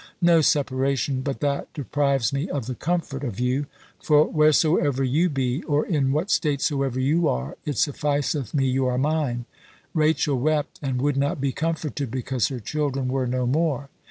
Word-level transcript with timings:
No 0.23 0.41
separation 0.41 1.21
but 1.21 1.41
that 1.41 1.71
deprives 1.73 2.33
me 2.33 2.49
of 2.49 2.65
the 2.65 2.73
comfort 2.73 3.23
of 3.23 3.39
you. 3.39 3.67
For 4.01 4.25
wheresoever 4.25 5.03
you 5.03 5.29
be, 5.29 5.61
or 5.65 5.85
in 5.85 6.11
what 6.11 6.31
state 6.31 6.59
soever 6.59 6.99
you 6.99 7.27
are, 7.27 7.55
it 7.65 7.77
sufficeth 7.77 8.51
me 8.51 8.65
you 8.65 8.87
are 8.87 8.97
mine! 8.97 9.45
_Rachel 9.95 10.39
wept, 10.39 10.79
and 10.81 10.99
would 11.03 11.17
not 11.17 11.39
be 11.39 11.51
comforted, 11.51 12.09
because 12.09 12.47
her 12.47 12.59
children 12.59 13.09
were 13.09 13.27
no 13.27 13.45
more. 13.45 13.89